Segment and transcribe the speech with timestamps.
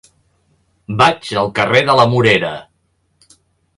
[1.01, 2.51] Vaig al carrer de la Morera.